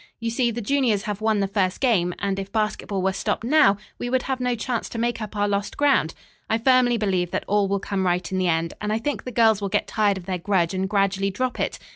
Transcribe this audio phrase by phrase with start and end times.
[0.19, 3.77] You see, the juniors have won the first game, and if basketball were stopped now
[3.99, 6.15] we would have no chance to make up our lost ground.
[6.49, 9.31] I firmly believe that all will come right in the end, and I think the
[9.31, 11.77] girls will get tired of their grudge and gradually drop it.